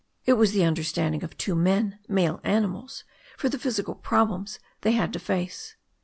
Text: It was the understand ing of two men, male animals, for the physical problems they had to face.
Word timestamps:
It 0.25 0.33
was 0.33 0.51
the 0.51 0.63
understand 0.63 1.13
ing 1.13 1.23
of 1.23 1.37
two 1.37 1.53
men, 1.53 1.99
male 2.09 2.41
animals, 2.43 3.03
for 3.37 3.49
the 3.49 3.59
physical 3.59 3.93
problems 3.93 4.57
they 4.81 4.93
had 4.93 5.13
to 5.13 5.19
face. 5.19 5.75